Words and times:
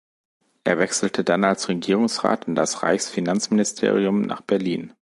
Er 0.63 0.79
wechselte 0.79 1.23
dann 1.23 1.43
als 1.43 1.69
Regierungsrat 1.69 2.47
in 2.47 2.55
das 2.55 2.81
Reichsfinanzministerium 2.81 4.21
nach 4.23 4.41
Berlin. 4.41 4.93